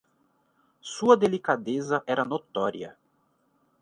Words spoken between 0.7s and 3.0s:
Sua delicadeza era notória